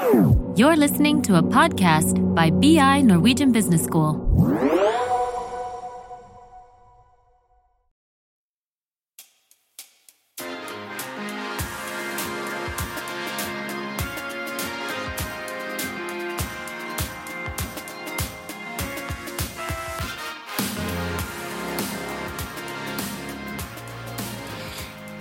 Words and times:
You're 0.00 0.76
listening 0.76 1.20
to 1.22 1.36
a 1.36 1.42
podcast 1.42 2.16
by 2.34 2.48
BI 2.48 3.02
Norwegian 3.02 3.52
Business 3.52 3.84
School. 3.84 4.16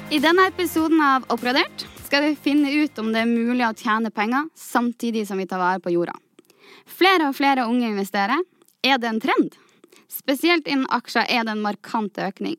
I 0.09 0.19
denne 0.19 0.47
episoden 0.47 1.01
av 1.01 1.27
Oppgradert 1.27 1.98
skal 2.09 2.23
vi 2.23 2.35
finne 2.35 2.71
ut 2.71 2.97
om 2.97 3.11
det 3.13 3.19
er 3.21 3.29
mulig 3.29 3.61
å 3.67 3.75
tjene 3.77 4.09
penger 4.09 4.47
samtidig 4.57 5.27
som 5.29 5.37
vi 5.37 5.45
tar 5.45 5.59
vare 5.61 5.77
på 5.77 5.91
jorda. 5.93 6.15
Flere 6.89 7.27
og 7.29 7.35
flere 7.37 7.67
unge 7.69 7.85
investerer. 7.85 8.39
Er 8.81 8.97
det 8.97 9.11
en 9.11 9.19
trend? 9.21 9.57
Spesielt 10.09 10.65
innen 10.65 10.87
aksjer 10.89 11.27
er 11.29 11.43
det 11.45 11.53
en 11.53 11.61
markant 11.61 12.17
økning. 12.17 12.55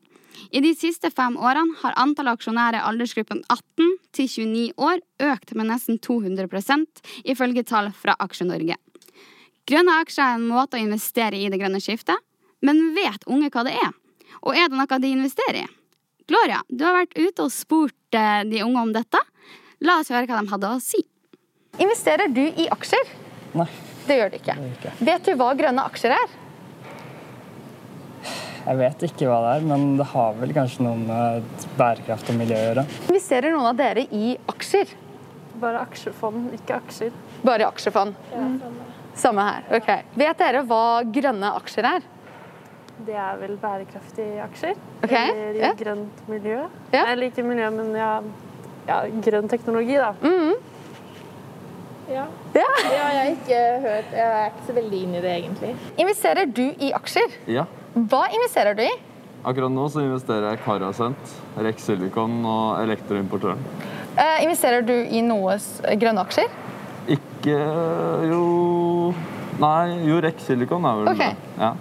I 0.55 0.61
de 0.63 0.71
siste 0.71 1.11
fem 1.11 1.35
årene 1.35 1.75
har 1.81 1.97
antall 1.99 2.31
aksjonærer 2.31 2.77
i 2.79 2.85
aldersgruppen 2.93 3.41
18 3.51 3.89
til 4.15 4.29
29 4.29 4.85
år 4.87 5.03
økt 5.33 5.51
med 5.59 5.67
nesten 5.67 5.99
200 5.99 6.47
ifølge 7.35 7.65
tall 7.67 7.91
fra 7.91 8.15
Aksje-Norge. 8.23 8.79
Grønne 9.67 9.97
aksjer 10.05 10.29
er 10.29 10.39
en 10.39 10.47
måte 10.47 10.79
å 10.79 10.85
investere 10.85 11.35
i 11.35 11.51
det 11.51 11.59
grønne 11.59 11.83
skiftet, 11.83 12.23
men 12.63 12.93
vet 12.95 13.27
unge 13.27 13.51
hva 13.51 13.67
det 13.67 13.75
er? 13.75 13.91
Og 14.47 14.55
er 14.55 14.71
det 14.71 14.79
noe 14.79 15.03
de 15.03 15.11
investerer 15.11 15.65
i? 15.65 15.67
Gloria, 16.31 16.63
du 16.69 16.85
har 16.87 17.01
vært 17.01 17.19
ute 17.19 17.43
og 17.43 17.51
spurt 17.51 18.15
eh, 18.15 18.47
de 18.47 18.63
unge 18.63 18.87
om 18.87 18.95
dette. 18.95 19.19
La 19.81 19.97
oss 20.01 20.11
høre 20.13 20.27
hva 20.29 20.41
de 20.45 20.51
hadde 20.51 20.69
å 20.69 20.81
si. 20.83 21.01
Investerer 21.81 22.29
du 22.29 22.43
i 22.43 22.67
aksjer? 22.69 23.07
Nei. 23.57 23.67
Det 24.05 24.17
gjør 24.17 24.31
du 24.33 24.37
ikke. 24.37 24.55
ikke. 24.75 24.91
Vet 25.07 25.25
du 25.27 25.35
hva 25.39 25.51
grønne 25.57 25.85
aksjer 25.89 26.13
er? 26.15 26.37
Jeg 28.61 28.77
vet 28.77 29.03
ikke 29.07 29.25
hva 29.29 29.39
det 29.41 29.53
er, 29.57 29.63
men 29.71 29.85
det 29.97 30.05
har 30.11 30.35
vel 30.37 30.51
kanskje 30.53 30.85
noe 30.85 30.97
med 31.01 31.65
bærekraft 31.79 32.29
og 32.29 32.37
miljø 32.37 32.57
å 32.59 32.65
gjøre. 32.67 32.83
Investerer 33.09 33.55
noen 33.55 33.69
av 33.71 33.79
dere 33.79 34.03
i 34.13 34.35
aksjer? 34.53 34.93
Bare 35.61 35.81
aksjefond, 35.87 36.51
ikke 36.59 36.77
aksjer. 36.77 37.15
Bare 37.45 37.65
i 37.65 37.67
aksjefond? 37.67 38.13
Samme 39.17 39.47
her. 39.47 39.65
ok. 39.79 39.89
Vet 40.21 40.43
dere 40.43 40.61
hva 40.69 40.83
grønne 41.09 41.55
aksjer 41.57 41.89
er? 41.89 42.05
Det 43.01 43.17
er 43.17 43.41
vel 43.41 43.57
bærekraftige 43.57 44.45
aksjer. 44.45 44.77
Ok, 45.01 45.15
Eller 45.17 45.57
i 45.57 45.63
ja. 45.63 45.73
grønt 45.77 46.21
miljø. 46.29 46.59
Ja. 46.93 47.07
Jeg 47.09 47.17
liker 47.23 47.47
miljø, 47.49 47.71
men 47.73 47.95
ja, 47.97 48.11
ja 48.87 49.01
grønn 49.21 49.47
teknologi, 49.51 49.95
da. 49.97 50.11
Mhm. 50.21 50.53
Ja. 52.11 52.25
Ja. 52.55 52.65
Har 52.83 53.13
jeg 53.15 53.37
ikke 53.37 53.59
hørt. 53.85 54.09
Jeg 54.11 54.25
er 54.27 54.49
ikke 54.51 54.65
så 54.67 54.73
veldig 54.75 55.03
inn 55.05 55.13
i 55.15 55.21
det, 55.23 55.35
egentlig. 55.43 55.75
Investerer 55.97 56.45
du 56.51 56.63
i 56.83 56.89
aksjer? 56.97 57.37
Ja. 57.47 57.63
Hva 57.95 58.25
investerer 58.35 58.75
du 58.75 58.81
i? 58.83 58.89
Akkurat 59.47 59.71
nå 59.73 59.85
så 59.89 60.03
investerer 60.03 60.49
jeg 60.51 60.59
i 60.59 60.63
Carasent, 60.65 61.31
Rex 61.57 61.87
Silicon 61.87 62.43
og 62.45 62.81
Elektroimportøren. 62.83 63.61
Eh, 64.17 64.43
investerer 64.43 64.83
du 64.85 64.93
i 64.93 65.21
noe 65.25 65.55
s- 65.55 65.79
grønne 65.97 66.21
aksjer? 66.25 66.51
Ikke 67.07 67.55
jo 68.29 69.13
Nei, 69.61 70.05
jo 70.07 70.19
Rex 70.23 70.43
Silicon 70.47 70.85
er 70.85 70.95
vel 70.99 71.09
Ok. 71.11 71.17
det. 71.17 71.35
Ja. 71.59 71.71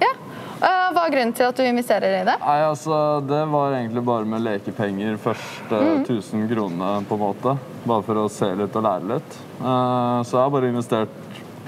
Eh, 1.10 1.16
er 1.16 1.16
grunnen 1.16 1.34
til 1.34 1.44
at 1.48 1.56
du 1.56 1.62
investerer 1.66 2.20
i 2.20 2.24
det? 2.24 2.36
Nei, 2.40 2.58
altså, 2.62 3.20
Det 3.26 3.40
var 3.50 3.72
egentlig 3.74 4.04
bare 4.04 4.24
med 4.24 4.40
lekepenger 4.42 5.16
første 5.18 5.80
Mm. 5.80 6.04
1000 6.06 6.48
kronene, 6.48 7.04
på 7.08 7.14
en 7.14 7.20
måte. 7.20 7.58
Bare 7.86 8.02
for 8.02 8.14
å 8.14 8.28
se 8.30 8.46
litt 8.54 8.76
og 8.76 8.82
lære 8.84 9.08
litt. 9.08 9.38
Eh, 9.60 10.22
så 10.22 10.30
jeg 10.30 10.42
har 10.44 10.50
bare 10.50 10.68
investert 10.70 11.08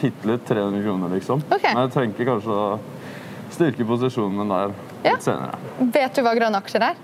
bitte 0.00 0.24
litt, 0.26 0.44
300 0.46 0.82
kroner, 0.82 1.08
liksom. 1.18 1.42
Okay. 1.50 1.74
Men 1.74 1.88
jeg 1.88 1.92
tenker 2.14 2.24
kanskje 2.26 2.48
å 2.50 2.78
styrke 3.50 3.84
posisjonen 3.86 4.36
min 4.38 4.48
der 4.48 4.70
Ja. 5.04 5.12
litt 5.12 5.22
senere. 5.22 5.54
Vet 5.80 6.14
du 6.14 6.22
hva 6.22 6.34
grønne 6.34 6.62
aksjer 6.62 6.82
er? 6.82 6.94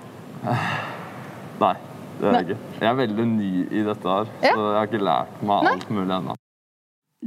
Nei, 1.61 1.75
det 2.21 2.29
er 2.29 2.33
jeg 2.33 2.47
ikke. 2.49 2.59
Jeg 2.81 2.89
er 2.89 2.95
veldig 3.07 3.27
ny 3.27 3.67
i 3.71 3.83
dette 3.83 4.05
her, 4.09 4.27
Ja. 4.43 4.53
så 4.55 4.59
jeg 4.73 4.79
har 4.79 4.87
ikke 4.87 5.03
lært 5.05 5.43
meg 5.43 5.67
alt 5.73 5.89
mulig 5.91 6.15
ennå. 6.15 6.38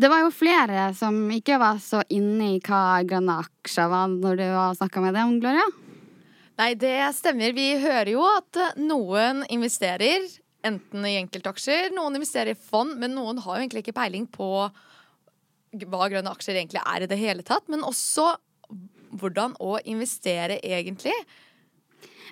Det 0.01 0.09
var 0.09 0.23
jo 0.23 0.31
flere 0.34 0.88
som 0.97 1.17
ikke 1.29 1.59
var 1.62 1.78
så 1.84 2.00
inne 2.09 2.56
i 2.56 2.62
hva 2.63 3.03
grønne 3.06 3.35
aksjer 3.44 3.89
var 3.91 4.07
når 4.09 4.39
du 4.39 4.45
snakka 4.79 5.03
med 5.03 5.13
dem, 5.13 5.35
Gloria. 5.44 5.66
Nei, 6.57 6.72
det 6.79 6.95
stemmer. 7.17 7.53
Vi 7.53 7.67
hører 7.84 8.09
jo 8.16 8.23
at 8.25 8.57
noen 8.81 9.44
investerer 9.53 10.25
enten 10.66 11.06
i 11.06 11.17
enkeltaksjer, 11.19 11.91
noen 11.94 12.17
investerer 12.17 12.56
i 12.56 12.57
fond, 12.57 12.95
men 13.01 13.13
noen 13.17 13.44
har 13.44 13.57
jo 13.57 13.62
egentlig 13.62 13.84
ikke 13.85 13.97
peiling 14.00 14.25
på 14.29 14.50
hva 15.72 16.09
grønne 16.12 16.33
aksjer 16.33 16.57
egentlig 16.57 16.81
er 16.81 17.06
i 17.06 17.09
det 17.12 17.22
hele 17.22 17.45
tatt. 17.45 17.69
Men 17.69 17.85
også 17.85 18.31
hvordan 19.22 19.53
å 19.62 19.78
investere 19.85 20.57
egentlig. 20.66 21.16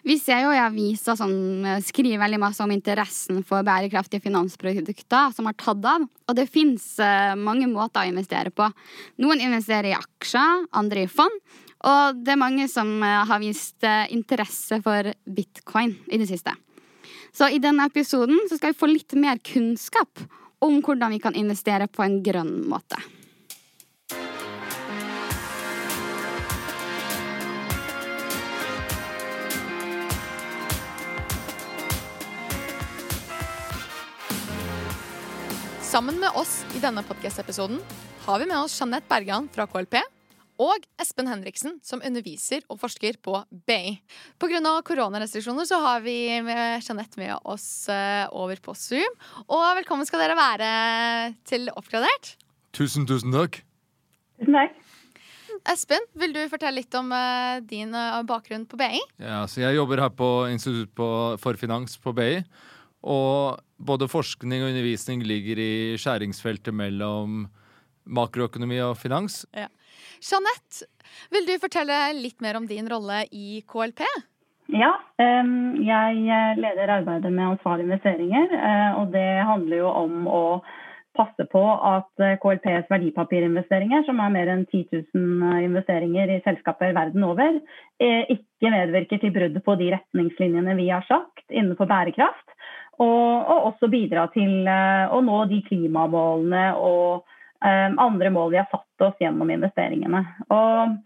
Vi 0.06 0.16
ser 0.22 0.46
jo 0.46 0.52
i 0.56 0.62
aviser 0.62 1.18
som 1.20 1.32
eh, 1.66 1.82
skriver 1.86 2.22
veldig 2.22 2.42
masse 2.42 2.64
om 2.64 2.74
interessen 2.74 3.42
for 3.48 3.66
bærekraftige 3.68 4.24
finansprodukter 4.28 5.34
som 5.36 5.50
har 5.50 5.58
tatt 5.60 5.90
av. 5.90 6.06
Og 6.30 6.38
det 6.38 6.50
fins 6.52 6.92
mange 7.40 7.66
måter 7.72 8.04
å 8.04 8.12
investere 8.12 8.54
på. 8.54 8.68
Noen 9.24 9.42
investerer 9.42 9.90
i 9.90 9.98
aksjer, 9.98 10.68
andre 10.78 11.08
i 11.08 11.10
fond. 11.10 11.42
Og 11.88 12.18
det 12.26 12.34
er 12.34 12.42
mange 12.42 12.68
som 12.72 12.90
eh, 13.04 13.22
har 13.30 13.40
vist 13.40 13.86
eh, 13.88 14.10
interesse 14.12 14.82
for 14.84 15.12
bitcoin 15.24 15.96
i 16.12 16.20
det 16.20 16.28
siste. 16.32 16.56
Så 17.32 17.48
i 17.54 17.62
denne 17.64 17.86
episoden 17.88 18.42
skal 18.52 18.74
vi 18.74 18.80
få 18.80 18.90
litt 18.90 19.16
mer 19.16 19.40
kunnskap 19.46 20.26
om 20.66 20.82
hvordan 20.84 21.14
vi 21.14 21.22
kan 21.24 21.38
investere 21.40 21.88
på 21.88 22.04
en 22.04 22.20
grønn 22.26 22.58
måte. 22.68 23.00
Sammen 35.90 36.20
med 36.22 36.30
oss 36.38 36.60
i 36.78 36.80
denne 36.84 37.02
podkast-episoden 37.02 37.80
har 38.28 38.38
vi 38.38 38.46
med 38.46 38.60
oss 38.60 38.76
Jeanette 38.78 39.10
Bergan 39.10 39.48
fra 39.50 39.66
KLP 39.66 39.96
og 40.62 40.84
Espen 41.02 41.26
Henriksen, 41.32 41.80
som 41.82 42.04
underviser 42.06 42.62
og 42.70 42.78
forsker 42.78 43.18
på 43.26 43.40
BI. 43.66 43.96
Pga. 44.38 44.76
koronarestriksjoner 44.86 45.66
så 45.66 45.80
har 45.82 46.06
vi 46.06 46.14
med 46.46 46.86
Jeanette 46.86 47.18
med 47.18 47.34
oss 47.42 47.90
eh, 47.90 48.30
over 48.30 48.62
på 48.62 48.78
Zoom. 48.78 49.18
Og 49.48 49.66
velkommen 49.82 50.06
skal 50.06 50.22
dere 50.28 50.38
være 50.38 50.70
til 51.50 51.72
Oppgradert. 51.74 52.36
Tusen, 52.70 53.10
tusen 53.10 53.34
takk. 53.34 53.64
Tusen 54.38 54.62
takk. 54.62 54.78
Espen, 55.74 56.06
vil 56.14 56.38
du 56.38 56.44
fortelle 56.54 56.84
litt 56.84 57.02
om 57.02 57.10
eh, 57.18 57.66
din 57.66 57.98
eh, 57.98 58.24
bakgrunn 58.30 58.70
på 58.70 58.78
BI? 58.78 59.02
Ja, 59.18 59.48
så 59.50 59.66
jeg 59.66 59.82
jobber 59.82 60.06
her 60.06 60.14
på 60.14 60.36
Institutt 60.54 60.94
for 61.42 61.58
finans 61.58 61.98
på 61.98 62.14
BI. 62.14 62.44
Og 63.04 63.60
både 63.80 64.10
forskning 64.12 64.64
og 64.64 64.72
undervisning 64.74 65.24
ligger 65.24 65.62
i 65.64 65.72
skjæringsfeltet 66.00 66.76
mellom 66.76 67.46
makroøkonomi 68.10 68.80
og 68.84 68.98
finans. 69.00 69.46
Jeanette, 70.20 70.90
vil 71.32 71.48
du 71.48 71.56
fortelle 71.62 71.96
litt 72.18 72.42
mer 72.44 72.60
om 72.60 72.68
din 72.68 72.90
rolle 72.92 73.24
i 73.32 73.62
KLP? 73.70 74.04
Ja, 74.70 74.92
jeg 75.18 76.20
eh, 76.30 76.60
leder 76.62 76.92
arbeidet 77.00 77.32
med 77.34 77.56
ansvarlige 77.56 77.88
investeringer. 77.88 78.52
eh, 78.54 79.00
Og 79.02 79.10
det 79.16 79.30
handler 79.48 79.78
jo 79.78 79.88
om 79.90 80.28
å 80.30 80.44
passe 81.18 81.46
på 81.52 81.62
at 81.66 82.22
eh, 82.22 82.38
KLPs 82.42 82.90
verdipapirinvesteringer, 82.92 84.06
som 84.06 84.22
er 84.22 84.36
mer 84.36 84.52
enn 84.54 84.68
10 84.70 85.02
000 85.16 85.64
investeringer 85.66 86.36
i 86.36 86.42
selskaper 86.46 86.94
verden 86.98 87.26
over, 87.26 87.58
eh, 88.04 88.30
ikke 88.36 88.74
medvirker 88.76 89.24
til 89.24 89.34
brudd 89.36 89.58
på 89.66 89.78
de 89.82 89.90
retningslinjene 89.96 90.78
vi 90.78 90.90
har 90.94 91.08
sagt 91.10 91.48
innenfor 91.50 91.90
bærekraft. 91.90 92.46
Og, 93.00 93.48
og 93.48 93.68
også 93.72 93.88
bidra 93.92 94.28
til 94.34 94.68
eh, 94.68 95.08
å 95.08 95.22
nå 95.24 95.40
de 95.48 95.62
klimamålene 95.70 96.66
og 96.76 97.24
eh, 97.64 97.88
andre 97.96 98.32
mål 98.36 98.54
vi 98.54 98.60
har 98.60 98.68
satt 98.72 99.06
oss 99.08 99.22
gjennom 99.24 99.52
investeringene. 99.56 100.24
Og 100.52 100.98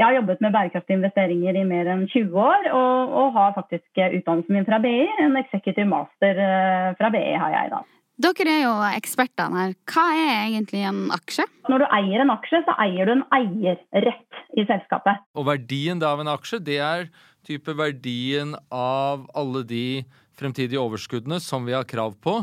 jeg 0.00 0.06
har 0.06 0.16
jobbet 0.16 0.40
med 0.40 0.54
bærekraftige 0.54 0.96
investeringer 0.96 1.58
i 1.60 1.66
mer 1.68 1.90
enn 1.92 2.06
20 2.08 2.38
år, 2.40 2.70
og, 2.72 3.16
og 3.20 3.34
har 3.36 3.56
faktisk 3.58 4.00
eh, 4.00 4.16
utdannelsen 4.20 4.56
min 4.56 4.68
fra 4.68 4.80
BI. 4.80 5.02
En 5.20 5.36
executive 5.42 5.88
master 5.90 6.40
fra 6.96 7.12
BI 7.12 7.26
har 7.36 7.58
jeg 7.58 7.74
da. 7.74 7.82
Dere 8.22 8.52
er 8.52 8.62
jo 8.62 8.72
ekspertene 8.92 9.58
her. 9.58 9.76
Hva 9.88 10.04
er 10.14 10.32
egentlig 10.44 10.82
en 10.86 11.06
aksje? 11.14 11.46
Når 11.72 11.82
du 11.82 11.86
eier 11.96 12.22
en 12.22 12.32
aksje, 12.34 12.60
så 12.66 12.74
eier 12.84 13.08
du 13.08 13.14
en 13.16 13.24
eierrett 13.34 14.42
i 14.56 14.64
selskapet. 14.68 15.22
Og 15.34 15.48
verdien 15.48 16.00
da 16.00 16.12
av 16.12 16.20
en 16.22 16.30
aksje, 16.30 16.60
det 16.62 16.78
er 16.84 17.06
type 17.48 17.74
verdien 17.74 18.52
av 18.70 19.24
alle 19.34 19.64
de 19.66 19.86
fremtidige 20.42 20.82
overskuddene 20.82 21.38
som 21.42 21.66
vi 21.68 21.76
har 21.76 21.88
krav 21.88 22.18
på 22.22 22.40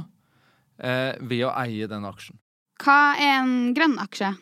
eh, 0.79 1.15
ved 1.19 1.45
å 1.47 1.53
eie 1.59 1.89
den 1.91 2.07
aksjen. 2.07 2.39
Hva 2.79 3.15
er 3.19 3.41
en 3.41 3.73
grønn 3.75 3.97
aksje? 3.99 4.33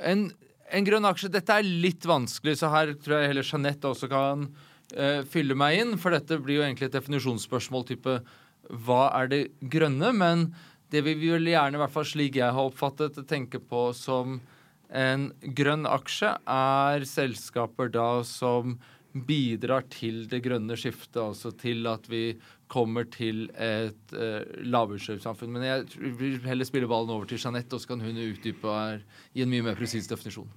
En, 0.00 0.28
en 0.72 0.86
grønn 0.86 1.08
aksje 1.08 1.30
Dette 1.32 1.58
er 1.58 1.66
litt 1.66 2.06
vanskelig, 2.08 2.56
så 2.60 2.70
her 2.72 2.94
tror 2.96 3.20
jeg 3.20 3.32
heller 3.32 3.46
Jeanette 3.46 3.90
også 3.90 4.08
kan 4.10 4.46
eh, 4.96 5.20
fylle 5.28 5.56
meg 5.58 5.82
inn. 5.82 5.98
For 6.00 6.14
dette 6.14 6.40
blir 6.40 6.60
jo 6.60 6.66
egentlig 6.66 6.88
et 6.88 6.96
definisjonsspørsmål 6.96 7.86
type 7.92 8.16
hva 8.86 9.02
er 9.18 9.28
det 9.28 9.42
grønne? 9.72 10.12
Men 10.16 10.48
det 10.92 11.02
vi 11.06 11.16
vil 11.18 11.48
gjerne, 11.48 11.76
i 11.76 11.82
hvert 11.82 11.94
fall 11.94 12.08
slik 12.08 12.38
jeg 12.38 12.54
har 12.54 12.70
oppfattet 12.70 13.18
det, 13.18 13.26
tenke 13.28 13.60
på 13.60 13.90
som 13.96 14.40
en 14.92 15.30
grønn 15.56 15.88
aksje, 15.88 16.34
er 16.48 17.06
selskaper 17.08 17.92
da 17.92 18.08
som 18.28 18.76
bidrar 19.12 19.84
til 19.92 20.24
det 20.30 20.42
grønne 20.44 20.76
skiftet, 20.78 21.20
altså 21.20 21.52
til 21.58 21.86
at 21.90 22.08
vi 22.10 22.38
kommer 22.72 23.04
til 23.12 23.44
et 23.60 24.16
uh, 24.16 24.40
lavutslippssamfunn. 24.64 25.52
Men 25.52 25.66
jeg 25.66 26.12
vil 26.18 26.40
heller 26.46 26.68
spille 26.68 26.88
ballen 26.88 27.12
over 27.12 27.28
til 27.28 27.40
Jeanette, 27.42 27.76
og 27.76 27.82
så 27.82 27.92
kan 27.92 28.00
hun 28.00 28.20
utdype 28.24 28.72
her 28.72 29.02
i 29.34 29.44
en 29.44 29.52
mye 29.52 29.68
mer 29.68 29.78
presis 29.78 30.08
definisjon. 30.08 30.48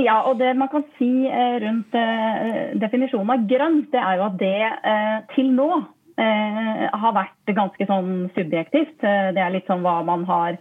Ja, 0.00 0.20
og 0.24 0.38
det 0.40 0.54
man 0.56 0.70
kan 0.72 0.86
si 0.96 1.10
uh, 1.28 1.56
rundt 1.60 1.96
uh, 1.96 2.76
definisjonen 2.80 3.34
av 3.36 3.48
grønt, 3.50 3.88
det 3.92 4.04
er 4.04 4.20
jo 4.20 4.28
at 4.30 4.38
det 4.40 4.58
uh, 4.66 5.16
til 5.36 5.56
nå 5.56 5.72
har 6.20 7.14
vært 7.16 7.50
ganske 7.56 7.84
sånn 7.88 8.26
subjektivt. 8.34 8.98
Det 9.00 9.40
er 9.40 9.54
litt 9.54 9.64
sånn 9.70 9.80
hva 9.80 10.02
man 10.04 10.26
har 10.28 10.58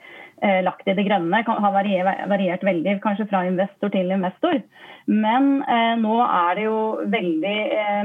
lagt 0.66 0.88
i 0.88 0.96
det 0.98 1.06
grønne. 1.08 1.42
Kan, 1.48 1.62
har 1.64 1.74
variert, 1.76 2.64
veldig, 2.64 2.98
kanskje 3.04 3.28
fra 3.30 3.44
investor 3.48 3.92
til 3.94 4.12
investor. 4.16 4.62
Men 5.10 5.58
nå 6.00 6.18
er 6.26 6.58
det 6.58 6.68
jo 6.68 6.82
veldig 7.12 7.56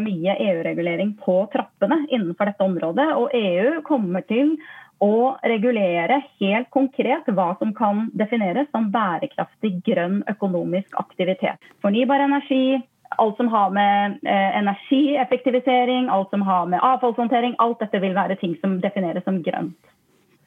mye 0.04 0.36
EU-regulering 0.46 1.12
på 1.20 1.36
trappene 1.52 2.00
innenfor 2.08 2.50
dette 2.50 2.64
området. 2.64 3.10
Og 3.20 3.34
EU 3.38 3.82
kommer 3.86 4.24
til 4.26 4.56
å 5.02 5.34
regulere 5.44 6.20
helt 6.40 6.70
konkret 6.74 7.28
hva 7.36 7.52
som 7.58 7.74
kan 7.76 8.08
defineres 8.16 8.70
som 8.72 8.90
bærekraftig 8.94 9.78
grønn 9.86 10.22
økonomisk 10.30 10.96
aktivitet. 11.00 11.60
Fornybar 11.84 12.24
energi, 12.24 12.78
alt 13.18 13.36
som 13.38 13.50
har 13.52 13.72
med 13.74 14.18
eh, 14.26 14.58
energieffektivisering, 14.60 16.08
alt 16.10 16.30
som 16.34 16.44
har 16.46 16.66
med 16.70 16.82
avfallshåndtering, 16.82 17.56
alt 17.62 17.82
dette 17.82 18.00
vil 18.02 18.16
være 18.16 18.38
ting 18.40 18.56
som 18.62 18.78
defineres 18.82 19.26
som 19.26 19.42
grønt. 19.44 19.92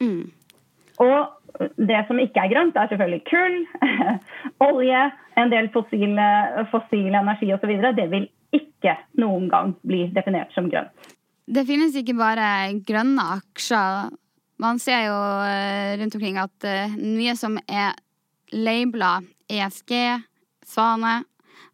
Mm. 0.02 0.30
Og 0.98 1.37
det 1.76 2.00
som 2.08 2.20
ikke 2.22 2.44
er 2.44 2.52
grønt, 2.52 2.76
er 2.76 2.90
selvfølgelig 2.90 3.24
kull, 3.28 3.58
olje, 4.68 5.02
en 5.40 5.52
del 5.52 5.70
fossil, 5.74 6.14
fossil 6.72 7.14
energi 7.14 7.52
osv. 7.54 7.74
Det 7.96 8.08
vil 8.12 8.28
ikke 8.56 8.94
noen 9.20 9.48
gang 9.52 9.74
bli 9.86 10.06
definert 10.14 10.54
som 10.56 10.70
grønt. 10.72 11.12
Det 11.48 11.64
finnes 11.68 11.94
ikke 11.96 12.16
bare 12.18 12.48
grønne 12.86 13.24
aksjer 13.38 14.10
man 14.58 14.80
ser 14.82 15.06
jo 15.06 15.18
eh, 15.46 15.96
rundt 16.00 16.14
omkring 16.18 16.38
at 16.42 16.66
uh, 16.66 16.94
mye 16.98 17.34
som 17.38 17.58
er 17.70 17.94
labela 18.50 19.18
ESG, 19.48 19.94
Svane 20.66 21.22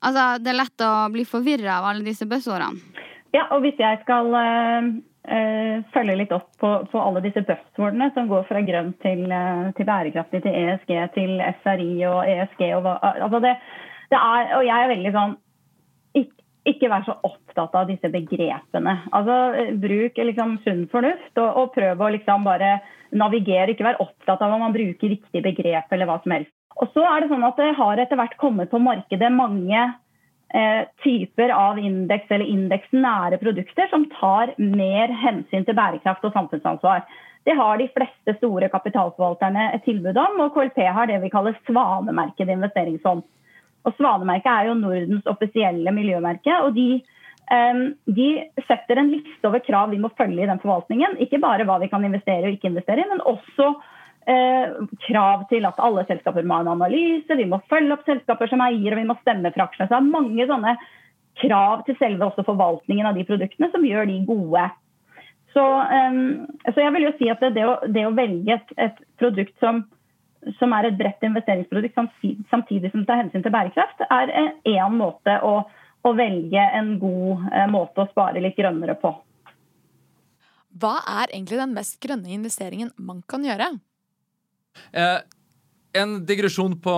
Altså, 0.04 0.36
det 0.44 0.50
er 0.52 0.58
lett 0.58 0.82
å 0.84 0.90
bli 1.08 1.22
forvirra 1.24 1.78
av 1.78 1.86
alle 1.88 2.04
disse 2.04 2.26
buzzordene. 2.28 2.76
Ja, 3.32 3.46
og 3.54 3.62
hvis 3.64 3.78
jeg 3.80 4.02
skal 4.02 4.26
uh, 4.36 4.90
følge 5.24 6.18
litt 6.20 6.32
opp 6.36 6.50
på, 6.60 6.70
på, 6.92 7.00
alle 7.00 7.22
disse 7.24 7.40
buzzwordene 7.48 8.10
som 8.12 8.26
går 8.28 8.42
fra 8.44 8.60
grønt 8.60 8.98
til, 9.00 9.22
til, 9.72 9.86
bærekraftig 9.88 10.42
til 10.44 10.58
ESG 10.58 10.90
til 11.14 11.40
SRI 11.62 11.88
og 12.10 12.28
ESG 12.28 12.60
og 12.76 12.90
Altså 12.92 13.40
det, 13.40 13.54
det 14.12 14.18
er 14.20 14.52
Og 14.58 14.66
jeg 14.66 14.76
er 14.76 14.92
veldig 14.92 15.12
sånn 15.14 15.32
ikke 16.68 16.88
vær 16.88 17.04
så 17.04 17.16
opptatt 17.26 17.74
av 17.76 17.88
disse 17.90 18.08
begrepene. 18.12 18.94
Altså, 19.16 19.36
Bruk 19.80 20.20
liksom 20.20 20.58
sunn 20.64 20.84
fornuft, 20.92 21.32
og, 21.36 21.58
og 21.60 21.72
prøv 21.76 22.00
å 22.00 22.12
liksom 22.14 22.46
bare 22.46 22.78
navigere. 23.14 23.74
Ikke 23.74 23.86
være 23.86 24.00
opptatt 24.04 24.42
av 24.42 24.54
om 24.54 24.64
man 24.64 24.76
bruker 24.76 25.12
riktig 25.12 25.44
begrep 25.44 25.92
eller 25.92 26.08
hva 26.08 26.20
som 26.24 26.36
helst. 26.36 26.52
Og 26.80 26.90
så 26.96 27.04
er 27.06 27.22
Det 27.22 27.30
sånn 27.30 27.46
at 27.46 27.60
det 27.60 27.74
har 27.78 28.00
etter 28.02 28.18
hvert 28.18 28.38
kommet 28.40 28.72
på 28.72 28.80
markedet 28.82 29.30
mange 29.30 29.76
eh, 29.76 29.92
typer 31.02 31.50
av 31.50 31.78
indeks 31.82 32.30
eller 32.30 32.46
indeksnære 32.46 33.40
produkter 33.40 33.88
som 33.90 34.04
tar 34.12 34.52
mer 34.58 35.10
hensyn 35.18 35.64
til 35.66 35.74
bærekraft 35.74 36.22
og 36.28 36.36
samfunnsansvar. 36.36 37.02
Det 37.44 37.56
har 37.58 37.78
de 37.78 37.88
fleste 37.92 38.36
store 38.38 38.70
kapitalforvalterne 38.72 39.66
et 39.74 39.82
tilbud 39.84 40.16
om, 40.16 40.38
og 40.44 40.54
KLP 40.54 40.78
har 40.96 41.10
det 41.10 41.18
vi 41.24 41.32
kaller 41.32 41.56
svanemerket 41.66 42.52
investeringsfond. 42.54 43.24
Og 43.84 43.96
Svanemerket 43.98 44.48
er 44.48 44.70
jo 44.70 44.78
Nordens 44.78 45.26
offisielle 45.28 45.92
miljømerke. 45.92 46.54
og 46.62 46.74
de, 46.74 47.02
um, 47.52 47.82
de, 48.06 48.28
setter 48.68 49.00
en 49.00 49.10
liste 49.12 49.44
over 49.48 49.60
krav 49.60 49.90
vi 49.90 50.00
må 50.00 50.08
følge 50.16 50.42
i 50.42 50.48
den 50.48 50.62
forvaltningen. 50.62 51.18
Ikke 51.20 51.42
bare 51.42 51.66
hva 51.68 51.76
vi 51.82 51.90
kan 51.92 52.04
investere 52.04 52.48
og 52.48 52.56
ikke 52.56 52.72
investere 52.72 53.04
i, 53.04 53.10
men 53.10 53.20
også 53.20 53.74
uh, 54.28 54.84
krav 55.06 55.46
til 55.50 55.66
at 55.68 55.80
alle 55.82 56.04
selskaper 56.08 56.46
må 56.46 56.58
ha 56.58 56.64
en 56.64 56.74
analyse, 56.74 57.38
vi 57.38 57.48
må 57.48 57.60
følge 57.70 57.96
opp 57.96 58.04
selskaper 58.08 58.50
som 58.50 58.62
eier, 58.64 58.94
og 58.94 59.00
vi 59.00 59.08
må 59.08 59.18
stemme 59.22 59.52
for 59.54 59.66
aksjene. 59.66 59.88
Så 59.88 59.94
det 59.94 60.00
er 60.00 60.14
mange 60.14 60.48
sånne 60.50 60.76
krav 61.42 61.82
til 61.86 61.98
selve 61.98 62.28
også 62.28 62.46
forvaltningen 62.46 63.08
av 63.10 63.18
de 63.18 63.26
produktene 63.26 63.70
som 63.72 63.86
gjør 63.86 64.10
de 64.10 64.20
gode. 64.28 64.68
Så, 65.54 65.64
um, 65.64 66.46
så 66.66 66.78
jeg 66.82 66.94
vil 66.96 67.08
jo 67.08 67.16
si 67.18 67.30
at 67.30 67.42
det, 67.54 67.66
å, 67.66 67.76
det 67.90 68.06
å 68.08 68.14
velge 68.14 68.56
et, 68.58 68.74
et 68.88 69.04
produkt 69.20 69.54
som 69.62 69.84
som 70.58 70.74
er 70.76 70.88
et 70.88 70.98
bredt 70.98 71.24
investeringsprodukt 71.24 71.96
samtidig 72.50 72.90
som 72.90 73.02
det 73.02 73.08
tar 73.08 73.22
hensyn 73.22 73.44
til 73.44 73.54
bærekraft, 73.54 74.04
er 74.10 74.32
én 74.68 74.98
måte 74.98 75.38
å, 75.40 75.54
å, 76.04 76.12
velge 76.16 76.64
en 76.78 76.96
god 77.00 77.46
eh, 77.52 77.68
måte 77.70 78.04
å 78.04 78.10
spare 78.10 78.42
litt 78.44 78.58
grønnere 78.58 78.96
på. 79.00 79.14
Hva 80.80 80.96
er 81.22 81.30
egentlig 81.30 81.60
den 81.60 81.74
mest 81.76 82.00
grønne 82.02 82.32
investeringen 82.34 82.90
man 82.98 83.22
kan 83.30 83.46
gjøre? 83.46 83.70
Eh, 84.92 85.18
en 86.00 86.18
digresjon 86.26 86.76
på 86.80 86.96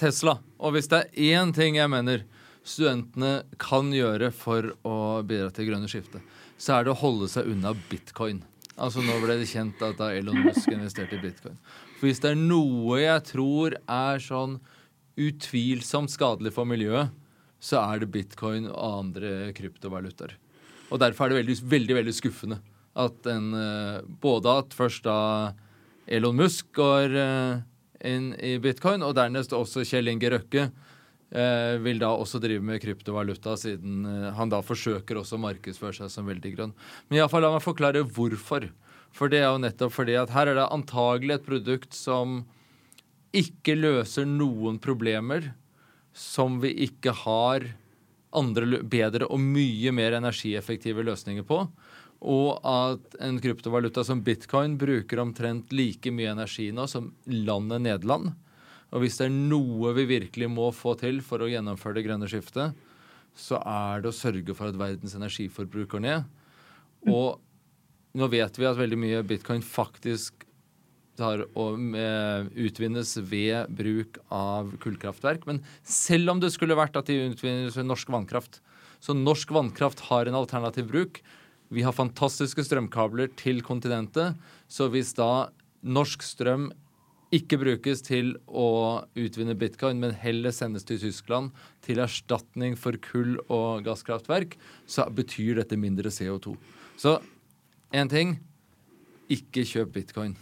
Tesla. 0.00 0.38
Og 0.58 0.74
hvis 0.74 0.90
det 0.90 1.04
er 1.04 1.40
én 1.40 1.54
ting 1.54 1.78
jeg 1.78 1.90
mener 1.90 2.24
studentene 2.66 3.44
kan 3.60 3.90
gjøre 3.94 4.30
for 4.34 4.72
å 4.86 4.96
bidra 5.26 5.50
til 5.54 5.70
grønne 5.70 5.90
skiftet, 5.90 6.22
så 6.60 6.76
er 6.76 6.86
det 6.86 6.94
å 6.94 7.00
holde 7.00 7.28
seg 7.32 7.48
unna 7.48 7.72
bitcoin. 7.90 8.42
Altså 8.80 9.02
Nå 9.04 9.16
ble 9.20 9.36
det 9.40 9.48
kjent 9.50 9.80
at 9.84 9.98
da 10.00 10.10
Elon 10.16 10.42
Musk 10.44 10.70
investerte 10.72 11.18
i 11.18 11.22
bitcoin. 11.22 11.56
For 11.98 12.08
hvis 12.08 12.20
det 12.22 12.32
er 12.32 12.40
noe 12.40 13.00
jeg 13.00 13.24
tror 13.28 13.76
er 13.76 14.22
sånn 14.24 14.58
utvilsomt 15.20 16.12
skadelig 16.12 16.54
for 16.56 16.68
miljøet, 16.68 17.10
så 17.60 17.82
er 17.82 18.00
det 18.00 18.12
bitcoin 18.14 18.70
og 18.70 18.78
andre 19.04 19.50
kryptovalutaer. 19.56 20.32
Og 20.90 21.00
derfor 21.02 21.26
er 21.26 21.34
det 21.34 21.40
veldig, 21.42 21.56
veldig, 21.70 21.96
veldig 22.00 22.14
skuffende 22.16 22.60
at 22.98 23.26
en 23.30 23.52
eh, 23.54 24.00
Både 24.20 24.56
at 24.62 24.74
først 24.74 25.04
da 25.04 25.52
Elon 26.10 26.38
Musk 26.40 26.72
går 26.74 27.16
eh, 27.16 27.60
inn 28.10 28.32
i 28.42 28.56
bitcoin, 28.62 29.04
og 29.06 29.14
dernest 29.18 29.54
også 29.54 29.84
Kjell 29.86 30.10
Inge 30.10 30.32
Røkke 30.34 30.64
eh, 30.66 31.74
vil 31.84 32.02
da 32.02 32.10
også 32.12 32.40
drive 32.42 32.64
med 32.66 32.82
kryptovaluta, 32.82 33.54
siden 33.60 34.06
han 34.36 34.50
da 34.50 34.62
forsøker 34.66 35.20
også 35.20 35.38
å 35.38 35.44
markedsføre 35.46 36.02
seg 36.02 36.10
som 36.12 36.30
veldig 36.30 36.54
grønn. 36.56 36.74
Men 37.08 37.20
iallfall 37.20 37.46
la 37.46 37.52
meg 37.54 37.64
forklare 37.64 38.02
hvorfor. 38.02 38.66
For 39.14 39.30
det 39.30 39.42
er 39.42 39.48
jo 39.50 39.62
nettopp 39.62 39.94
fordi 39.94 40.16
at 40.18 40.32
her 40.34 40.50
er 40.50 40.58
det 40.58 40.70
antagelig 40.70 41.38
et 41.38 41.46
produkt 41.46 41.96
som 41.96 42.42
ikke 43.36 43.76
løser 43.78 44.26
noen 44.26 44.80
problemer 44.82 45.52
som 46.16 46.58
vi 46.62 46.72
ikke 46.86 47.14
har 47.22 47.66
andre 48.36 48.82
bedre 48.86 49.26
og 49.30 49.42
mye 49.42 49.92
mer 49.94 50.16
energieffektive 50.18 51.04
løsninger 51.06 51.46
på. 51.46 51.64
Og 52.20 52.60
at 52.66 53.16
en 53.24 53.38
kryptovaluta 53.40 54.04
som 54.04 54.20
bitcoin 54.24 54.76
bruker 54.80 55.22
omtrent 55.22 55.72
like 55.72 56.12
mye 56.12 56.34
energi 56.34 56.68
nå 56.74 56.84
som 56.90 57.10
landet 57.24 57.86
Nederland. 57.86 58.34
Og 58.90 59.04
hvis 59.04 59.16
det 59.20 59.28
er 59.28 59.36
noe 59.36 59.94
vi 59.96 60.08
virkelig 60.10 60.50
må 60.50 60.68
få 60.74 60.96
til 61.00 61.22
for 61.24 61.40
å 61.40 61.48
gjennomføre 61.48 61.96
det 61.96 62.04
grønne 62.08 62.28
skiftet, 62.28 62.76
så 63.36 63.60
er 63.62 64.02
det 64.02 64.10
å 64.10 64.16
sørge 64.16 64.56
for 64.58 64.68
at 64.68 64.78
verdens 64.78 65.14
energiforbruk 65.16 65.94
går 65.94 66.04
ned. 66.04 66.28
Og 67.08 67.38
nå 68.18 68.28
vet 68.32 68.58
vi 68.58 68.66
at 68.68 68.78
veldig 68.78 68.98
mye 68.98 69.24
bitcoin 69.26 69.62
faktisk 69.64 70.44
tar 71.20 71.44
og 71.58 71.96
eh, 71.98 72.48
utvinnes 72.66 73.12
ved 73.28 73.70
bruk 73.76 74.18
av 74.34 74.72
kullkraftverk. 74.82 75.46
Men 75.48 75.60
selv 75.86 76.34
om 76.34 76.40
det 76.42 76.52
skulle 76.54 76.78
vært 76.78 76.98
at 76.98 77.10
de 77.10 77.18
utvinnes 77.30 77.76
ved 77.76 77.88
norsk 77.88 78.10
vannkraft, 78.12 78.60
så 79.00 79.16
norsk 79.16 79.52
vannkraft 79.54 80.02
har 80.10 80.28
en 80.28 80.38
alternativ 80.38 80.88
bruk. 80.90 81.20
Vi 81.70 81.84
har 81.86 81.94
fantastiske 81.94 82.64
strømkabler 82.66 83.30
til 83.38 83.62
kontinentet. 83.62 84.38
Så 84.66 84.88
hvis 84.90 85.14
da 85.14 85.50
norsk 85.86 86.24
strøm 86.26 86.70
ikke 87.34 87.60
brukes 87.60 88.02
til 88.02 88.32
å 88.46 89.06
utvinne 89.14 89.54
bitcoin, 89.58 90.00
men 90.02 90.16
heller 90.18 90.50
sendes 90.54 90.86
til 90.86 90.98
Tyskland 90.98 91.54
til 91.86 92.02
erstatning 92.02 92.74
for 92.78 92.98
kull- 92.98 93.38
og 93.46 93.84
gasskraftverk, 93.86 94.56
så 94.90 95.06
betyr 95.14 95.60
dette 95.62 95.78
mindre 95.78 96.10
CO2. 96.10 96.56
Så 96.98 97.20
én 97.94 98.10
ting 98.10 98.40
ikke 99.30 99.62
kjøp 99.62 99.94
bitcoin. 99.94 100.34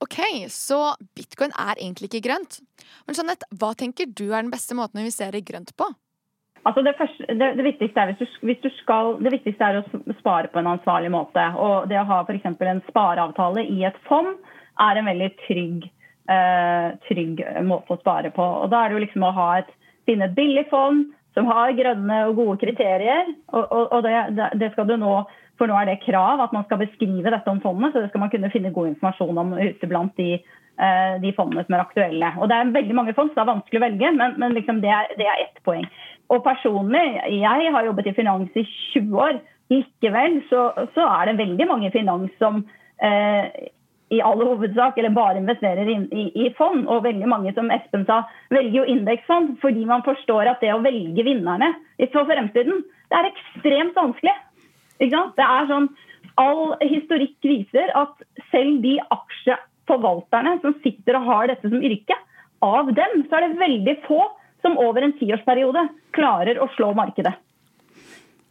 Ok, 0.00 0.22
så 0.48 0.94
bitcoin 1.12 1.52
er 1.58 1.74
egentlig 1.74 2.08
ikke 2.08 2.28
grønt. 2.30 2.60
Men 3.04 3.18
Jeanette, 3.18 3.50
hva 3.58 3.74
tenker 3.76 4.06
du 4.08 4.30
er 4.30 4.44
den 4.44 4.54
beste 4.54 4.78
måten 4.78 5.02
å 5.02 5.04
investere 5.04 5.42
grønt 5.44 5.74
på? 5.76 5.90
Altså 6.68 6.82
det, 6.84 6.92
første, 6.98 7.24
det, 7.40 7.46
det, 7.56 7.64
viktigste 7.64 8.04
hvis 8.10 8.18
du, 8.20 8.26
hvis 8.44 8.58
du 8.60 8.68
skal, 8.82 9.14
det 9.24 9.32
viktigste 9.32 9.64
er 9.64 9.80
å 9.80 10.16
spare 10.18 10.50
på 10.52 10.60
en 10.60 10.68
ansvarlig 10.74 11.12
måte. 11.12 11.44
Og 11.56 11.88
det 11.88 11.96
å 12.00 12.08
ha 12.08 12.20
f.eks. 12.26 12.44
en 12.44 12.82
spareavtale 12.90 13.64
i 13.64 13.84
et 13.88 13.96
fond 14.08 14.34
er 14.80 15.00
en 15.00 15.08
veldig 15.08 15.30
trygg, 15.46 15.86
eh, 16.32 16.88
trygg 17.08 17.40
måte 17.68 17.96
å 17.96 18.00
spare 18.02 18.32
på. 18.36 18.44
Og 18.64 18.68
Da 18.72 18.82
er 18.82 18.90
det 18.90 18.98
jo 18.98 19.04
liksom 19.06 19.24
å 19.24 19.32
et, 19.56 19.72
finne 20.08 20.28
et 20.28 20.36
billig 20.36 20.66
fond 20.72 21.08
som 21.34 21.48
har 21.48 21.76
grønne 21.78 22.22
og 22.28 22.38
gode 22.40 22.58
kriterier. 22.64 23.32
Og, 23.52 23.64
og, 23.64 23.92
og 23.96 24.04
det, 24.04 24.50
det, 24.60 24.72
skal 24.74 24.88
du 24.90 24.96
nå 25.00 25.22
For 25.60 25.68
nå 25.68 25.76
er 25.76 25.90
det 25.90 26.00
krav 26.06 26.40
at 26.40 26.54
man 26.56 26.64
skal 26.64 26.80
beskrive 26.80 27.28
dette 27.32 27.52
om 27.52 27.58
fondet, 27.60 27.92
så 27.92 28.00
det 28.00 28.08
skal 28.08 28.22
man 28.22 28.30
kunne 28.32 28.48
finne 28.48 28.72
god 28.72 28.94
informasjon 28.94 29.40
om 29.42 29.50
ute 29.58 29.88
blant 29.90 30.14
de, 30.16 30.38
eh, 30.80 31.16
de 31.20 31.32
fondene 31.36 31.66
som 31.66 31.76
er 31.76 31.82
aktuelle. 31.84 32.30
Og 32.40 32.48
Det 32.48 32.56
er 32.56 32.72
veldig 32.76 32.96
mange 32.96 33.12
fond, 33.12 33.28
så 33.28 33.36
det 33.36 33.42
er 33.44 33.50
vanskelig 33.50 33.80
å 33.80 33.84
velge, 33.84 34.12
men, 34.16 34.38
men 34.40 34.56
liksom 34.56 34.80
det, 34.80 34.88
er, 34.88 35.12
det 35.20 35.28
er 35.28 35.42
ett 35.44 35.60
poeng. 35.68 35.84
Og 36.30 36.44
personlig, 36.44 37.04
jeg 37.26 37.72
har 37.74 37.86
jobbet 37.86 38.10
i 38.10 38.14
finans 38.14 38.56
i 38.58 38.64
20 38.94 39.18
år. 39.18 39.40
Likevel 39.70 40.40
så, 40.50 40.70
så 40.94 41.06
er 41.18 41.30
det 41.30 41.40
veldig 41.40 41.66
mange 41.70 41.88
i 41.88 41.94
finans 41.94 42.30
som 42.42 42.62
eh, 43.02 43.46
i 44.10 44.18
all 44.26 44.40
hovedsak, 44.42 44.98
eller 44.98 45.14
bare 45.14 45.38
investerer 45.38 45.86
i, 45.86 45.96
i, 46.10 46.24
i, 46.44 46.48
fond. 46.58 46.82
Og 46.90 47.04
veldig 47.06 47.28
mange, 47.30 47.54
som 47.54 47.70
Espen 47.74 48.06
sa, 48.08 48.24
velger 48.50 48.80
jo 48.80 48.86
indeksfond 48.94 49.56
fordi 49.62 49.86
man 49.86 50.04
forstår 50.06 50.50
at 50.50 50.62
det 50.62 50.72
å 50.74 50.82
velge 50.82 51.26
vinnerne 51.26 51.72
for 52.12 52.26
fremtiden, 52.30 52.82
det 53.10 53.18
er 53.18 53.30
ekstremt 53.30 53.98
vanskelig. 53.98 54.34
Det 55.00 55.46
er 55.46 55.68
sånn, 55.70 55.90
All 56.38 56.74
historikk 56.84 57.36
viser 57.44 57.90
at 57.96 58.20
selv 58.52 58.80
de 58.84 58.94
aksjeforvalterne 59.12 60.58
som 60.62 60.76
sitter 60.84 61.18
og 61.18 61.26
har 61.26 61.48
dette 61.50 61.68
som 61.68 61.82
yrke, 61.84 62.16
av 62.64 62.90
dem 62.92 63.22
så 63.28 63.38
er 63.38 63.46
det 63.46 63.60
veldig 63.60 63.94
få 64.04 64.20
som 64.62 64.78
over 64.78 65.04
en 65.04 65.16
tiårsperiode 65.18 65.86
klarer 66.16 66.60
å 66.60 66.68
slå 66.76 66.92
markedet. 66.96 67.32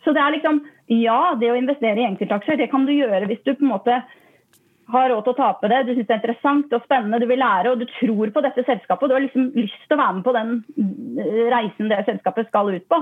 Så 0.04 0.14
det 0.16 0.22
er 0.24 0.38
liksom 0.38 0.64
Ja, 0.90 1.36
det 1.38 1.52
å 1.52 1.58
investere 1.58 2.02
i 2.02 2.08
enkeltaksjer, 2.08 2.58
det 2.58 2.72
kan 2.72 2.88
du 2.88 2.96
gjøre 2.96 3.28
hvis 3.30 3.44
du 3.46 3.52
på 3.54 3.62
en 3.62 3.76
måte 3.76 4.00
har 4.90 5.12
råd 5.12 5.26
til 5.28 5.34
å 5.36 5.38
tape 5.38 5.70
det, 5.70 5.84
du 5.86 5.92
syns 5.94 6.08
det 6.08 6.16
er 6.16 6.18
interessant 6.18 6.74
og 6.74 6.82
spennende, 6.82 7.20
du 7.22 7.28
vil 7.30 7.42
lære 7.42 7.70
og 7.70 7.82
du 7.82 7.86
tror 7.92 8.32
på 8.34 8.42
dette 8.42 8.64
selskapet. 8.66 9.10
Du 9.10 9.14
har 9.14 9.22
liksom 9.22 9.52
lyst 9.54 9.84
til 9.86 9.98
å 9.98 10.02
være 10.02 10.16
med 10.18 10.26
på 10.26 10.34
den 10.34 10.56
reisen 11.54 11.92
det 11.92 12.00
selskapet 12.08 12.50
skal 12.50 12.72
ut 12.74 12.88
på. 12.90 13.00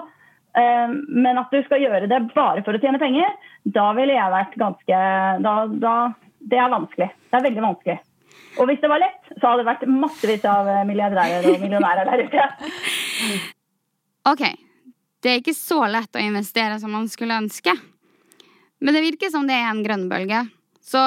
Eh, 0.57 0.95
men 1.07 1.39
at 1.39 1.53
du 1.53 1.61
skal 1.63 1.83
gjøre 1.83 2.09
det 2.11 2.19
bare 2.33 2.65
for 2.65 2.75
å 2.75 2.81
tjene 2.83 2.99
penger, 3.01 3.31
da 3.63 3.87
ville 3.97 4.17
jeg 4.17 4.35
vært 4.35 4.59
ganske 4.59 5.01
da, 5.45 5.55
da, 5.79 5.95
Det 6.39 6.59
er 6.59 6.75
vanskelig. 6.75 7.09
Det 7.31 7.39
er 7.39 7.47
veldig 7.47 7.65
vanskelig. 7.69 7.97
Og 8.57 8.69
hvis 8.69 8.79
det 8.81 8.89
var 8.89 9.01
lett, 9.01 9.33
så 9.37 9.43
hadde 9.43 9.61
det 9.61 9.69
vært 9.69 9.85
massevis 9.91 10.45
av 10.49 10.69
milliardærer 10.89 11.45
og 11.51 11.59
millionærer 11.61 12.09
der 12.09 12.23
ute. 12.25 12.71
OK. 14.31 14.43
Det 15.21 15.31
er 15.31 15.41
ikke 15.41 15.57
så 15.57 15.81
lett 15.89 16.17
å 16.17 16.23
investere 16.23 16.77
som 16.81 16.93
man 16.93 17.07
skulle 17.09 17.37
ønske. 17.37 17.73
Men 18.81 18.93
det 18.93 19.05
virker 19.05 19.31
som 19.33 19.47
det 19.49 19.57
er 19.57 19.69
en 19.71 19.83
grønn 19.85 20.05
bølge. 20.11 20.43
Så 20.87 20.99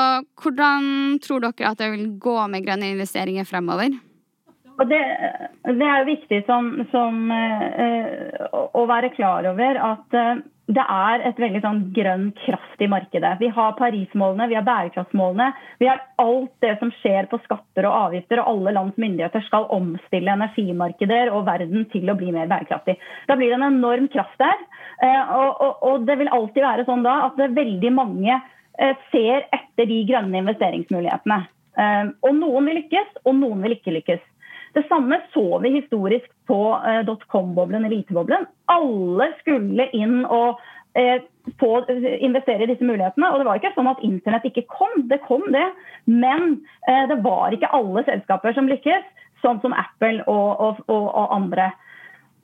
hvordan 0.42 1.18
tror 1.24 1.42
dere 1.46 1.70
at 1.72 1.80
det 1.80 1.90
vil 1.94 2.08
gå 2.20 2.36
med 2.52 2.66
grønne 2.66 2.90
investeringer 2.92 3.46
fremover? 3.48 3.94
Det, 4.88 5.00
det, 5.66 5.86
er 5.86 6.06
viktig 6.08 6.44
som, 6.46 6.70
som, 6.92 7.26
eh, 7.34 8.46
å 8.50 8.86
være 8.88 9.10
klar 9.12 9.44
over 9.50 9.78
at 9.90 10.16
eh, 10.16 10.40
det 10.70 10.84
er 10.84 11.24
et 11.26 11.40
veldig 11.42 11.60
sånn 11.64 11.80
grønn 11.92 12.28
kraft 12.44 12.80
i 12.80 12.88
markedet. 12.88 13.32
Vi 13.40 13.50
har 13.52 13.74
Paris-målene, 13.76 14.46
vi 14.48 14.56
har 14.56 14.64
bærekraftsmålene. 14.68 15.48
Vi 15.82 15.88
har 15.90 16.04
alt 16.22 16.52
det 16.62 16.76
som 16.78 16.92
skjer 17.00 17.26
på 17.28 17.40
skatter 17.42 17.88
og 17.88 17.96
avgifter, 18.06 18.40
og 18.40 18.52
alle 18.52 18.76
lands 18.76 19.00
myndigheter 19.02 19.42
skal 19.48 19.66
omstille 19.74 20.36
energimarkeder 20.38 21.32
og 21.34 21.48
verden 21.50 21.88
til 21.90 22.06
å 22.08 22.16
bli 22.16 22.30
mer 22.36 22.48
bærekraftig. 22.52 22.96
Da 23.26 23.36
blir 23.36 23.50
det 23.50 23.58
en 23.58 23.66
enorm 23.72 24.06
kraft 24.14 24.38
der. 24.40 24.64
Eh, 25.02 25.34
og, 25.34 25.50
og, 25.58 25.84
og 25.90 26.08
det 26.08 26.20
vil 26.22 26.32
alltid 26.38 26.64
være 26.64 26.86
sånn 26.88 27.04
da 27.04 27.18
at 27.26 27.44
veldig 27.58 27.92
mange 27.98 28.38
Eh, 28.80 28.96
ser 29.12 29.44
etter 29.52 29.88
de 29.90 29.98
grønne 30.08 30.40
investeringsmulighetene. 30.40 31.40
Eh, 31.80 32.12
og 32.24 32.36
noen 32.38 32.68
vil 32.70 32.78
lykkes, 32.80 33.18
og 33.26 33.34
noen 33.36 33.64
vil 33.66 33.76
ikke 33.76 33.92
lykkes. 33.98 34.22
Det 34.76 34.84
samme 34.88 35.20
så 35.34 35.58
vi 35.64 35.74
historisk 35.74 36.28
på 36.50 36.60
eh, 36.86 37.00
dotcom-boblen, 37.08 37.86
eliteboblen. 37.88 38.46
Alle 38.70 39.32
skulle 39.40 39.88
inn 39.96 40.22
og 40.26 40.60
få 41.60 41.68
investere 42.18 42.64
i 42.64 42.66
disse 42.66 42.82
mulighetene. 42.82 43.28
Og 43.30 43.38
det 43.38 43.44
var 43.46 43.60
ikke 43.60 43.70
sånn 43.76 43.90
at 43.92 44.00
internett 44.02 44.48
ikke 44.48 44.66
kom, 44.72 45.04
det 45.06 45.20
kom 45.22 45.44
det. 45.54 45.68
Men 46.10 46.56
det 47.06 47.20
var 47.22 47.54
ikke 47.54 47.70
alle 47.78 48.02
selskaper 48.08 48.56
som 48.56 48.66
lykkes, 48.66 49.06
sånn 49.38 49.60
som 49.62 49.76
Apple 49.78 50.24
og, 50.26 50.48
og, 50.58 50.80
og, 50.90 51.06
og 51.06 51.36
andre. 51.36 51.68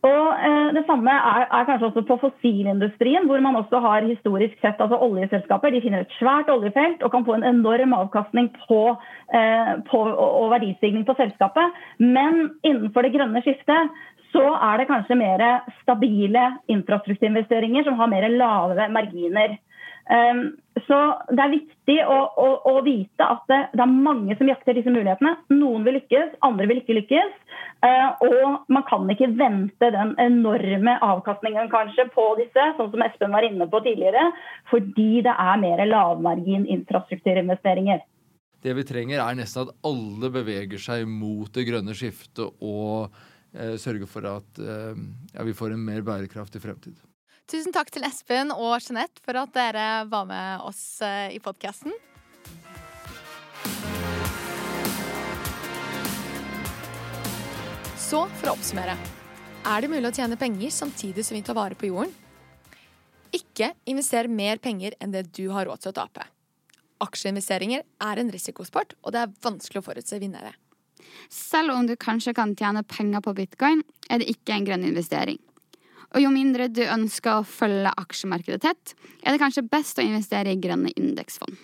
Og 0.04 0.24
eh, 0.46 0.68
Det 0.76 0.84
samme 0.86 1.10
er, 1.10 1.46
er, 1.48 1.64
kanskje 1.68 1.88
også 1.88 2.02
på 2.08 2.16
fossilindustrien, 2.20 3.26
hvor 3.26 3.40
man 3.40 3.56
også 3.56 3.80
har 3.80 4.04
historisk 4.04 4.58
sett 4.60 4.80
altså 4.80 4.98
oljeselskaper. 5.06 5.72
De 5.72 5.80
finner 5.80 6.04
et 6.04 6.16
svært 6.18 6.50
oljefelt 6.52 7.02
og 7.02 7.12
kan 7.14 7.24
få 7.24 7.38
en 7.38 7.48
enorm 7.48 7.94
avkastning 7.96 8.50
på, 8.66 8.82
eh, 9.34 9.72
på, 9.90 10.02
og 10.16 10.50
verdistigning 10.52 11.06
på 11.06 11.16
selskapet. 11.16 11.80
Men 11.98 12.50
innenfor 12.62 13.02
det 13.06 13.14
grønne 13.16 13.42
skiftet 13.42 13.96
så 14.34 14.44
er 14.68 14.80
det 14.80 14.88
kanskje 14.90 15.16
mer 15.16 15.44
stabile 15.80 16.44
infrastrukturinvesteringer 16.72 17.86
som 17.86 17.96
har 18.00 18.10
mer 18.12 18.28
lave 18.28 18.88
marginer. 18.92 19.56
Um, 20.06 20.42
så 20.86 20.96
det 21.34 21.42
er 21.42 21.50
viktig 21.50 21.96
å, 22.06 22.16
å, 22.38 22.46
å 22.70 22.74
vite 22.86 23.26
at 23.26 23.42
det, 23.50 23.58
det, 23.72 23.82
er 23.82 23.90
mange 24.06 24.36
som 24.38 24.46
jakter 24.46 24.76
disse 24.78 24.92
mulighetene. 24.92 25.32
Noen 25.50 25.86
vil 25.86 25.96
lykkes, 25.98 26.36
andre 26.46 26.68
vil 26.70 26.82
ikke 26.82 26.98
lykkes. 27.00 27.32
Uh, 27.82 28.26
og 28.28 28.68
man 28.72 28.84
kan 28.86 29.08
ikke 29.10 29.32
vente 29.34 29.90
den 29.92 30.14
enorme 30.22 30.94
avkastningen 31.02 31.70
kanskje 31.72 32.06
på 32.14 32.26
disse, 32.38 32.68
sånn 32.78 32.92
som 32.92 33.06
Espen 33.06 33.34
var 33.34 33.46
inne 33.46 33.66
på 33.70 33.82
tidligere, 33.82 34.28
fordi 34.70 35.24
det 35.26 35.34
er 35.34 35.62
mer 35.64 35.82
lavmargin 35.90 36.68
infrastrukturinvesteringer. 36.76 38.04
Det 38.62 38.74
vi 38.74 38.86
trenger, 38.86 39.20
er 39.22 39.36
nesten 39.38 39.66
at 39.66 39.74
alle 39.86 40.30
beveger 40.32 40.80
seg 40.82 41.04
mot 41.10 41.50
det 41.54 41.66
grønne 41.68 41.94
skiftet 41.98 42.46
og 42.64 43.12
eh, 43.54 43.74
sørger 43.78 44.08
for 44.10 44.26
at 44.30 44.62
eh, 44.62 45.04
ja, 45.34 45.44
vi 45.46 45.54
får 45.54 45.74
en 45.74 45.84
mer 45.86 46.02
bærekraftig 46.06 46.62
fremtid. 46.64 46.96
Tusen 47.46 47.70
takk 47.70 47.92
til 47.94 48.02
Espen 48.02 48.48
og 48.50 48.72
Jeanette 48.82 49.22
for 49.22 49.38
at 49.38 49.52
dere 49.54 49.82
var 50.10 50.24
med 50.26 50.64
oss 50.66 50.98
eh, 51.06 51.36
i 51.36 51.38
podkasten. 51.38 51.94
Så 58.02 58.24
for 58.40 58.50
å 58.50 58.56
oppsummere. 58.56 58.98
Er 59.62 59.82
det 59.82 59.92
mulig 59.94 60.10
å 60.10 60.14
tjene 60.18 60.38
penger 60.40 60.74
samtidig 60.74 61.22
som 61.26 61.38
vi 61.38 61.44
tar 61.46 61.54
vare 61.58 61.78
på 61.78 61.92
jorden? 61.92 62.10
Ikke 63.30 63.72
invester 63.86 64.26
mer 64.26 64.58
penger 64.58 64.98
enn 64.98 65.14
det 65.14 65.28
du 65.38 65.46
har 65.54 65.70
råd 65.70 65.86
til 65.86 65.94
å 65.94 65.98
tape. 66.02 66.26
Aksjeinvesteringer 67.06 67.86
er 68.10 68.24
en 68.24 68.34
risikosport, 68.34 68.98
og 69.06 69.14
det 69.14 69.22
er 69.22 69.34
vanskelig 69.46 69.84
å 69.84 69.86
forutse 69.92 70.18
vinnere. 70.18 70.56
Selv 71.30 71.78
om 71.78 71.86
du 71.86 71.94
kanskje 71.94 72.34
kan 72.34 72.58
tjene 72.58 72.82
penger 72.82 73.22
på 73.22 73.38
bitcoin, 73.38 73.86
er 74.10 74.18
det 74.18 74.32
ikke 74.34 74.58
en 74.58 74.66
grønn 74.66 74.90
investering. 74.90 75.38
Og 76.14 76.22
jo 76.22 76.30
mindre 76.32 76.68
du 76.70 76.82
ønsker 76.86 77.40
å 77.40 77.46
følge 77.46 77.92
aksjemarkedet 77.98 78.62
tett, 78.62 78.94
er 79.24 79.34
det 79.34 79.42
kanskje 79.42 79.66
best 79.66 79.98
å 79.98 80.06
investere 80.06 80.54
i 80.54 80.60
grønne 80.60 80.92
indeksfond. 80.94 81.56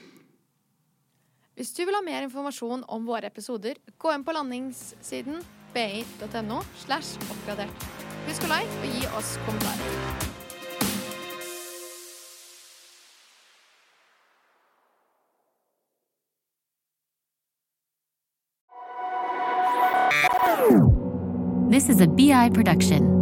Hvis 1.53 1.75
du 1.77 1.85
vil 1.85 1.95
ha 1.95 2.03
mer 2.05 2.25
informasjon 2.25 2.87
om 2.91 3.05
våre 3.07 3.29
episoder, 3.29 3.77
gå 4.01 4.13
inn 4.15 4.25
på 4.25 4.35
landingssiden 4.35 5.43
bi.no. 5.75 6.63
slash 6.85 7.17
oppgradert. 7.29 7.89
Husk 8.27 8.47
å 8.47 8.53
like 8.53 8.83
og 8.83 8.95
gi 8.97 9.09
oss 9.19 9.37
kommentarer. 9.47 10.31
This 21.73 21.89
is 21.89 22.01
a 22.01 22.07
BI 22.07 22.51
production. 22.51 23.22